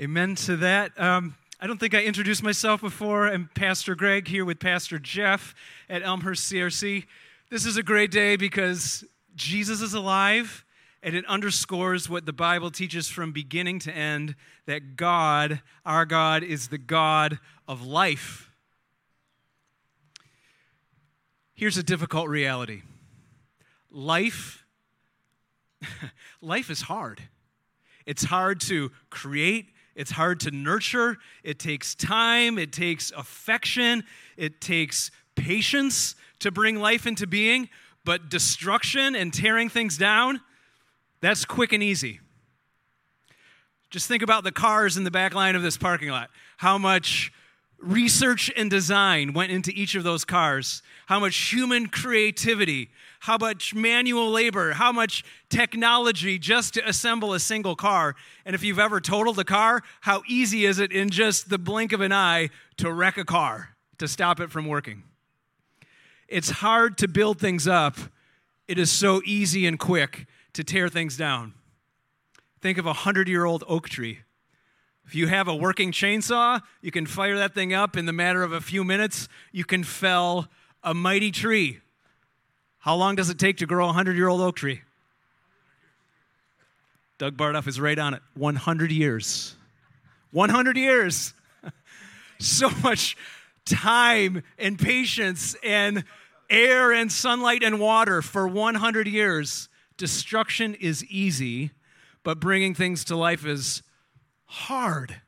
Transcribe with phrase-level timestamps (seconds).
[0.00, 0.98] Amen to that.
[1.00, 3.28] Um, I don't think I introduced myself before.
[3.28, 5.54] I'm Pastor Greg here with Pastor Jeff
[5.88, 7.04] at Elmhurst CRC.
[7.48, 9.04] This is a great day because
[9.36, 10.64] Jesus is alive
[11.00, 14.34] and it underscores what the Bible teaches from beginning to end
[14.66, 17.38] that God, our God, is the God
[17.68, 18.50] of life.
[21.54, 22.82] Here's a difficult reality
[23.92, 24.64] life,
[26.40, 27.22] life is hard.
[28.06, 31.18] It's hard to create, it's hard to nurture.
[31.42, 34.04] It takes time, it takes affection,
[34.36, 37.68] it takes patience to bring life into being.
[38.04, 40.40] But destruction and tearing things down,
[41.20, 42.20] that's quick and easy.
[43.90, 46.28] Just think about the cars in the back line of this parking lot.
[46.56, 47.32] How much
[47.84, 53.74] research and design went into each of those cars, how much human creativity, how much
[53.74, 58.14] manual labor, how much technology just to assemble a single car.
[58.44, 61.92] And if you've ever totaled a car, how easy is it in just the blink
[61.92, 65.04] of an eye to wreck a car, to stop it from working?
[66.28, 67.96] It's hard to build things up.
[68.66, 71.54] It is so easy and quick to tear things down.
[72.60, 74.20] Think of a hundred year old oak tree.
[75.06, 78.42] If you have a working chainsaw, you can fire that thing up in the matter
[78.42, 79.28] of a few minutes.
[79.52, 80.48] You can fell
[80.82, 81.80] a mighty tree.
[82.78, 84.82] How long does it take to grow a 100 year old oak tree?
[87.18, 89.54] Doug Bardoff is right on it 100 years.
[90.32, 91.32] 100 years.
[92.40, 93.16] so much
[93.64, 96.04] time and patience and
[96.50, 99.68] air and sunlight and water for 100 years.
[99.96, 101.70] Destruction is easy,
[102.22, 103.82] but bringing things to life is
[104.46, 105.20] hard.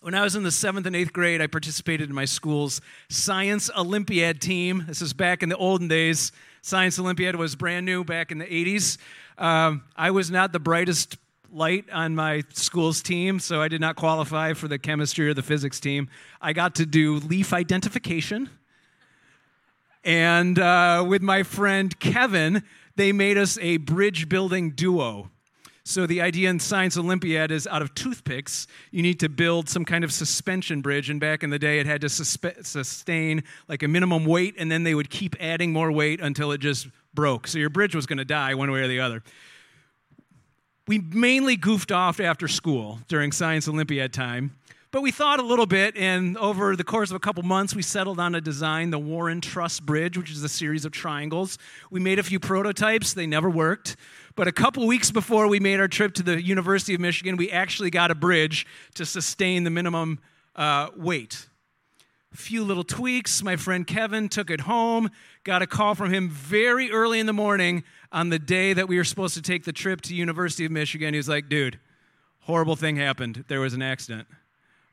[0.00, 3.70] When I was in the seventh and eighth grade, I participated in my school's Science
[3.74, 4.84] Olympiad team.
[4.86, 6.30] This is back in the olden days.
[6.60, 8.98] Science Olympiad was brand new back in the 80s.
[9.38, 11.16] Um, I was not the brightest
[11.50, 15.42] light on my school's team, so I did not qualify for the chemistry or the
[15.42, 16.08] physics team.
[16.40, 18.50] I got to do leaf identification.
[20.04, 22.62] And uh, with my friend Kevin,
[22.96, 25.30] they made us a bridge building duo.
[25.86, 29.84] So the idea in Science Olympiad is out of toothpicks, you need to build some
[29.84, 31.10] kind of suspension bridge.
[31.10, 34.72] And back in the day, it had to suspe- sustain like a minimum weight, and
[34.72, 37.46] then they would keep adding more weight until it just broke.
[37.46, 39.22] So your bridge was going to die one way or the other.
[40.86, 44.56] We mainly goofed off after school during Science Olympiad time.
[44.94, 47.82] But we thought a little bit, and over the course of a couple months, we
[47.82, 51.58] settled on a design, the Warren Truss Bridge, which is a series of triangles.
[51.90, 53.96] We made a few prototypes, they never worked.
[54.36, 57.50] But a couple weeks before we made our trip to the University of Michigan, we
[57.50, 60.20] actually got a bridge to sustain the minimum
[60.54, 61.48] uh, weight.
[62.32, 63.42] A few little tweaks.
[63.42, 65.10] My friend Kevin took it home,
[65.42, 67.82] got a call from him very early in the morning
[68.12, 71.14] on the day that we were supposed to take the trip to University of Michigan.
[71.14, 71.80] He was like, dude,
[72.42, 73.44] horrible thing happened.
[73.48, 74.28] There was an accident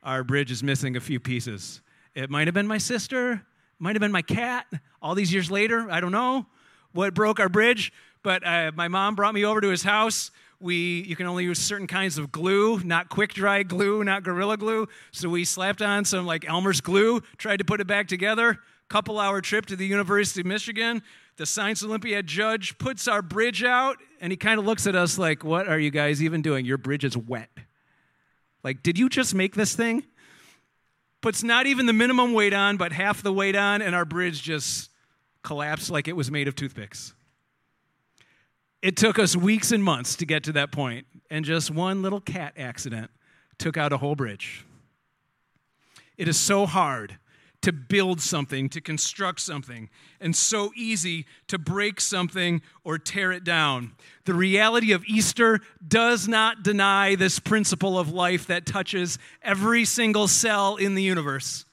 [0.03, 1.81] our bridge is missing a few pieces.
[2.15, 3.45] It might have been my sister,
[3.79, 4.67] might have been my cat.
[5.01, 6.45] All these years later, I don't know
[6.91, 10.31] what broke our bridge, but uh, my mom brought me over to his house.
[10.59, 14.57] We, you can only use certain kinds of glue, not quick dry glue, not gorilla
[14.57, 14.87] glue.
[15.11, 18.59] So we slapped on some like Elmer's glue, tried to put it back together.
[18.89, 21.01] Couple hour trip to the University of Michigan.
[21.37, 25.17] The Science Olympiad judge puts our bridge out, and he kind of looks at us
[25.17, 26.65] like, "What are you guys even doing?
[26.65, 27.49] Your bridge is wet."
[28.63, 30.03] Like, did you just make this thing?
[31.21, 34.41] Puts not even the minimum weight on, but half the weight on, and our bridge
[34.41, 34.89] just
[35.43, 37.13] collapsed like it was made of toothpicks.
[38.81, 42.21] It took us weeks and months to get to that point, and just one little
[42.21, 43.11] cat accident
[43.59, 44.65] took out a whole bridge.
[46.17, 47.17] It is so hard
[47.61, 49.89] to build something, to construct something,
[50.19, 53.93] and so easy to break something or tear it down.
[54.25, 60.27] The reality of Easter does not deny this principle of life that touches every single
[60.27, 61.65] cell in the universe.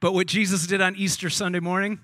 [0.00, 2.00] But what Jesus did on Easter Sunday morning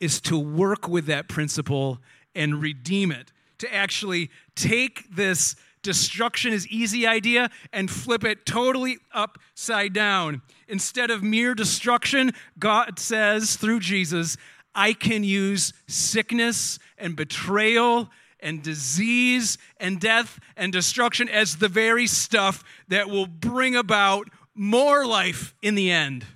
[0.00, 1.98] is to work with that principle
[2.34, 8.98] and redeem it, to actually take this destruction is easy idea and flip it totally
[9.12, 10.42] upside down.
[10.68, 14.36] Instead of mere destruction, God says through Jesus,
[14.74, 18.10] I can use sickness and betrayal
[18.40, 25.06] and disease and death and destruction as the very stuff that will bring about more
[25.06, 26.26] life in the end.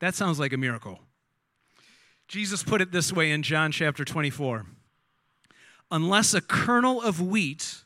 [0.00, 1.00] That sounds like a miracle.
[2.28, 4.66] Jesus put it this way in John chapter 24
[5.90, 7.84] unless a kernel of wheat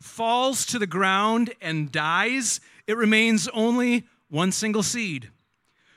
[0.00, 5.30] falls to the ground and dies, it remains only one single seed.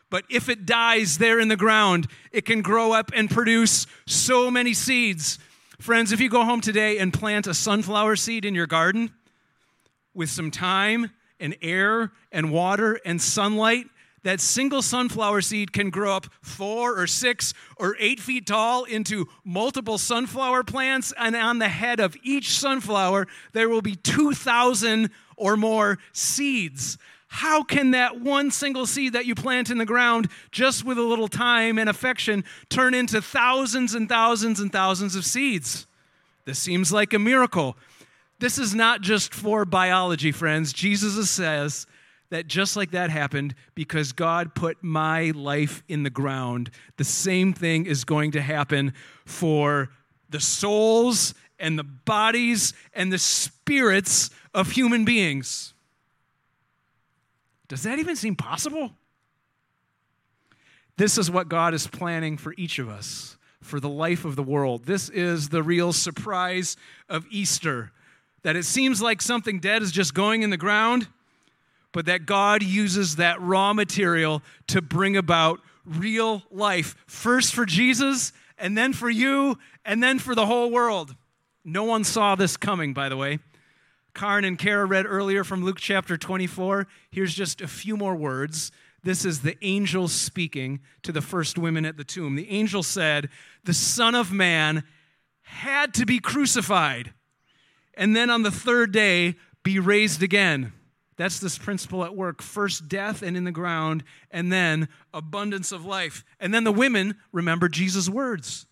[0.10, 4.50] But if it dies there in the ground, it can grow up and produce so
[4.50, 5.38] many seeds.
[5.80, 9.12] Friends, if you go home today and plant a sunflower seed in your garden
[10.14, 13.88] with some time and air and water and sunlight,
[14.28, 19.26] that single sunflower seed can grow up four or six or eight feet tall into
[19.46, 21.14] multiple sunflower plants.
[21.18, 26.98] And on the head of each sunflower, there will be 2,000 or more seeds.
[27.30, 31.04] How can that one single seed that you plant in the ground, just with a
[31.04, 35.88] little time and affection, turn into thousands and thousands and thousands of seeds?
[36.44, 37.78] This seems like a miracle.
[38.40, 40.74] This is not just for biology, friends.
[40.74, 41.88] Jesus says
[42.30, 47.54] that just like that happened, because God put my life in the ground, the same
[47.54, 48.94] thing is going to happen
[49.26, 49.90] for
[50.30, 55.74] the souls and the bodies and the spirits of human beings.
[57.68, 58.92] Does that even seem possible?
[60.98, 64.44] This is what God is planning for each of us, for the life of the
[64.44, 64.86] world.
[64.86, 66.76] This is the real surprise
[67.08, 67.92] of Easter
[68.44, 71.08] that it seems like something dead is just going in the ground
[71.92, 78.34] but that God uses that raw material to bring about real life, first for Jesus,
[78.58, 81.16] and then for you, and then for the whole world.
[81.64, 83.40] No one saw this coming, by the way.
[84.14, 86.88] Karn and Kara read earlier from Luke chapter 24.
[87.12, 88.72] Here's just a few more words.
[89.04, 92.36] This is the angel speaking to the first women at the tomb.
[92.36, 93.30] The angel said,
[93.64, 94.84] The Son of Man
[95.44, 97.14] had to be crucified,
[97.94, 100.74] and then on the third day be raised again.
[101.18, 105.84] That's this principle at work first death and in the ground, and then abundance of
[105.84, 106.24] life.
[106.40, 108.68] And then the women remember Jesus' words.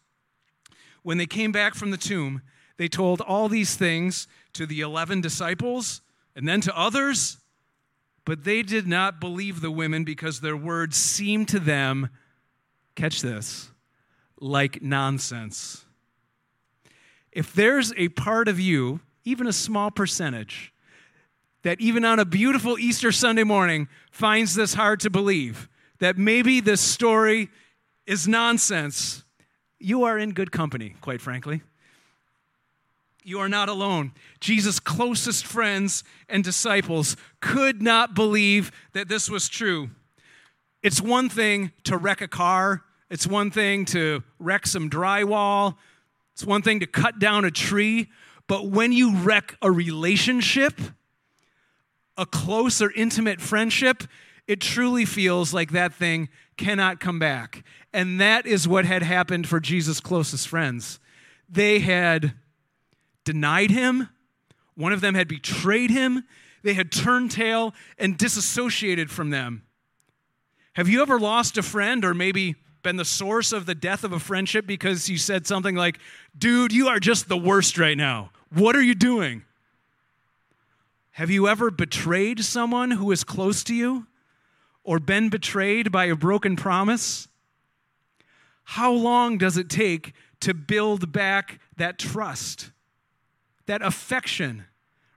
[1.01, 2.41] When they came back from the tomb,
[2.77, 6.01] they told all these things to the 11 disciples
[6.35, 7.37] and then to others,
[8.25, 12.09] but they did not believe the women because their words seemed to them,
[12.95, 13.71] catch this,
[14.39, 15.85] like nonsense.
[17.31, 20.73] If there's a part of you, even a small percentage,
[21.65, 25.67] that even on a beautiful Easter Sunday morning finds this hard to believe,
[25.97, 27.49] that maybe this story
[28.05, 29.23] is nonsense,
[29.79, 31.63] you are in good company, quite frankly.
[33.23, 34.11] You are not alone.
[34.39, 39.89] Jesus' closest friends and disciples could not believe that this was true.
[40.83, 45.77] It's one thing to wreck a car, it's one thing to wreck some drywall,
[46.33, 48.11] it's one thing to cut down a tree,
[48.45, 50.79] but when you wreck a relationship,
[52.17, 54.03] a close or intimate friendship,
[54.47, 57.63] it truly feels like that thing cannot come back.
[57.93, 60.99] And that is what had happened for Jesus' closest friends.
[61.49, 62.33] They had
[63.23, 64.09] denied him,
[64.75, 66.23] one of them had betrayed him,
[66.63, 69.63] they had turned tail and disassociated from them.
[70.73, 74.11] Have you ever lost a friend or maybe been the source of the death of
[74.11, 75.99] a friendship because you said something like,
[76.37, 78.31] dude, you are just the worst right now?
[78.51, 79.43] What are you doing?
[81.15, 84.05] Have you ever betrayed someone who is close to you
[84.83, 87.29] or been betrayed by a broken promise?
[88.65, 92.71] How long does it take to build back that trust,
[93.65, 94.65] that affection,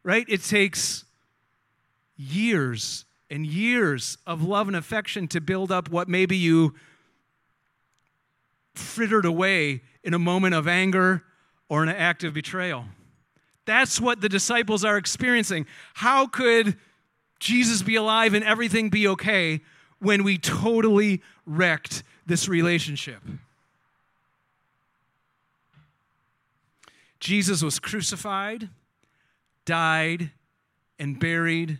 [0.04, 0.24] right?
[0.28, 1.04] It takes
[2.16, 6.74] years and years of love and affection to build up what maybe you
[8.72, 11.24] frittered away in a moment of anger
[11.68, 12.84] or an act of betrayal.
[13.68, 15.66] That's what the disciples are experiencing.
[15.92, 16.78] How could
[17.38, 19.60] Jesus be alive and everything be okay
[19.98, 23.20] when we totally wrecked this relationship?
[27.20, 28.70] Jesus was crucified,
[29.66, 30.30] died,
[30.98, 31.78] and buried,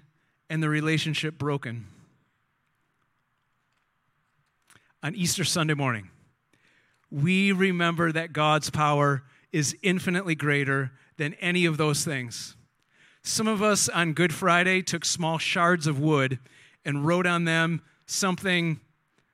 [0.50, 1.87] and the relationship broken.
[5.02, 6.11] On Easter Sunday morning,
[7.11, 12.57] we remember that God's power is infinitely greater than any of those things.
[13.23, 16.38] Some of us on Good Friday took small shards of wood
[16.85, 18.81] and wrote on them something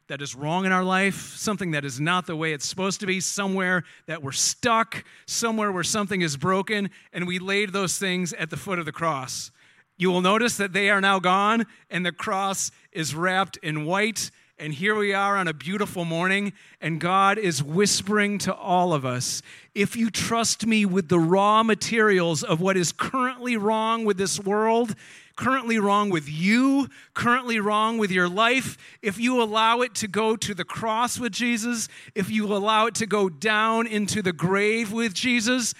[0.08, 3.06] that is wrong in our life, something that is not the way it's supposed to
[3.06, 8.32] be, somewhere that we're stuck, somewhere where something is broken, and we laid those things
[8.34, 9.50] at the foot of the cross.
[9.96, 14.30] You will notice that they are now gone, and the cross is wrapped in white
[14.58, 19.04] and here we are on a beautiful morning, and God is whispering to all of
[19.04, 19.42] us
[19.74, 24.38] if you trust me with the raw materials of what is currently wrong with this
[24.38, 24.94] world,
[25.36, 30.36] currently wrong with you, currently wrong with your life, if you allow it to go
[30.36, 34.92] to the cross with Jesus, if you allow it to go down into the grave
[34.92, 35.74] with Jesus,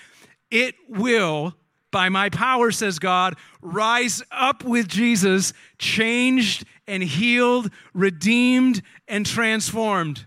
[0.50, 1.54] it will
[1.95, 10.27] by my power, says God, rise up with Jesus, changed and healed, redeemed and transformed.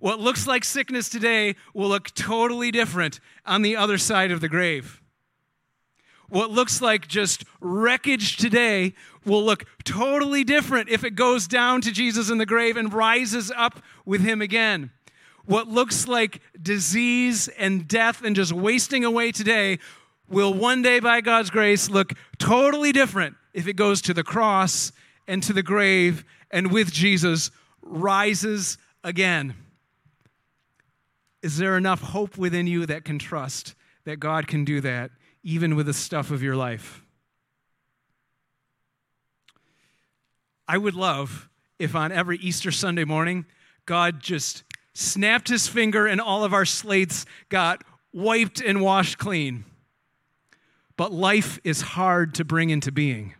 [0.00, 4.50] What looks like sickness today will look totally different on the other side of the
[4.50, 5.00] grave.
[6.28, 8.92] What looks like just wreckage today
[9.24, 13.50] will look totally different if it goes down to Jesus in the grave and rises
[13.56, 14.90] up with him again.
[15.46, 19.78] What looks like disease and death and just wasting away today
[20.28, 24.92] will one day, by God's grace, look totally different if it goes to the cross
[25.26, 27.50] and to the grave and with Jesus
[27.82, 29.54] rises again.
[31.42, 35.10] Is there enough hope within you that can trust that God can do that,
[35.42, 37.02] even with the stuff of your life?
[40.66, 43.44] I would love if on every Easter Sunday morning,
[43.84, 44.64] God just
[44.94, 49.64] snapped his finger and all of our slates got wiped and washed clean.
[50.96, 53.34] But life is hard to bring into being.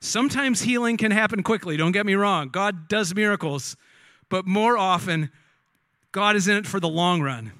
[0.00, 2.48] Sometimes healing can happen quickly, don't get me wrong.
[2.48, 3.76] God does miracles,
[4.28, 5.30] but more often,
[6.12, 7.52] God is in it for the long run.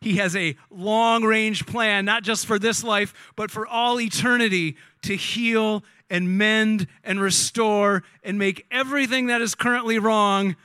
[0.00, 4.76] He has a long range plan, not just for this life, but for all eternity
[5.02, 10.56] to heal and mend and restore and make everything that is currently wrong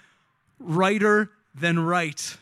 [0.59, 2.37] righter than right.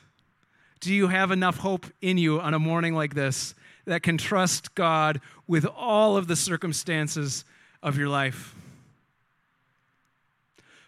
[0.80, 3.54] Do you have enough hope in you on a morning like this
[3.88, 7.44] that can trust God with all of the circumstances
[7.82, 8.54] of your life?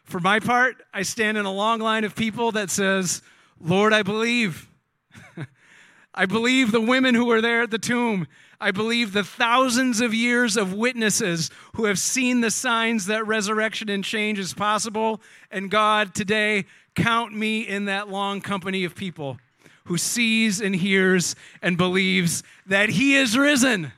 [0.03, 3.21] For my part, I stand in a long line of people that says,
[3.61, 4.67] Lord, I believe.
[6.13, 8.27] I believe the women who were there at the tomb.
[8.59, 13.87] I believe the thousands of years of witnesses who have seen the signs that resurrection
[13.87, 15.21] and change is possible.
[15.49, 16.65] And God, today,
[16.95, 19.37] count me in that long company of people
[19.89, 23.91] who sees and hears and believes that He is risen.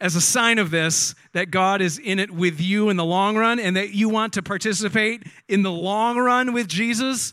[0.00, 3.36] as a sign of this, that God is in it with you in the long
[3.36, 7.32] run and that you want to participate in the long run with Jesus,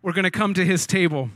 [0.00, 1.28] we're going to come to his table.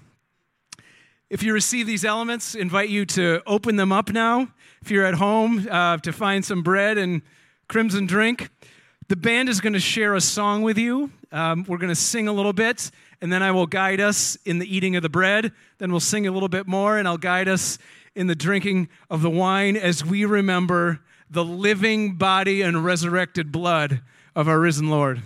[1.29, 4.49] If you receive these elements, invite you to open them up now.
[4.81, 7.21] If you're at home, uh, to find some bread and
[7.69, 8.49] crimson drink.
[9.09, 11.11] The band is going to share a song with you.
[11.31, 14.59] Um, we're going to sing a little bit, and then I will guide us in
[14.59, 15.53] the eating of the bread.
[15.77, 17.77] Then we'll sing a little bit more, and I'll guide us
[18.15, 24.01] in the drinking of the wine as we remember the living body and resurrected blood
[24.35, 25.21] of our risen Lord.